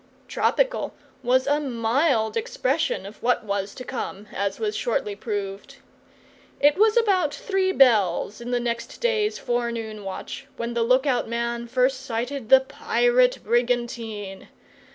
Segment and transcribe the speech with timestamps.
[0.27, 5.75] Tropical was a mild expression of what was to come, as was shortly proved.
[6.59, 11.27] It was about three bells in the next day's forenoon watch when the look out
[11.27, 14.47] man first sighted the pirate brigantine.